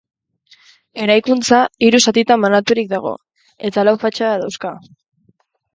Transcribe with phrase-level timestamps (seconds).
[1.03, 3.15] Eraikuntza hiru zatitan banaturik dago
[3.71, 4.77] eta lau fatxada dauzka.